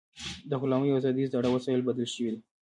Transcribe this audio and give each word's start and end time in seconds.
د 0.49 0.51
غلامۍ 0.61 0.89
او 0.91 0.97
ازادۍ 0.99 1.23
زاړه 1.33 1.49
وسایل 1.55 1.81
بدل 1.87 2.07
شوي 2.13 2.29
دي. 2.33 2.39